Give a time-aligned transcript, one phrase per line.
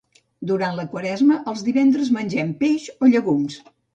[0.51, 3.63] Durant la Quaresma, els divendres mengem peix o llegums.